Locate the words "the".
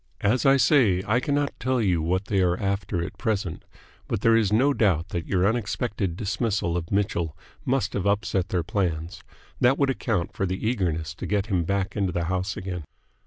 10.47-10.67, 12.11-12.23